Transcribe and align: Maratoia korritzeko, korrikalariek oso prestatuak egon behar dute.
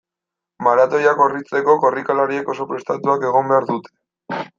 Maratoia 0.67 1.11
korritzeko, 1.19 1.75
korrikalariek 1.83 2.49
oso 2.55 2.67
prestatuak 2.73 3.27
egon 3.33 3.53
behar 3.53 3.69
dute. 3.71 4.41